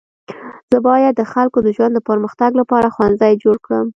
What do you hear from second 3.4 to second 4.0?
جوړه کړم.